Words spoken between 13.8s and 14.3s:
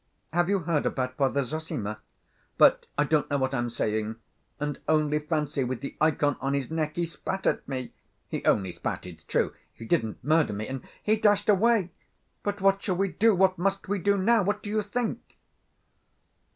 we do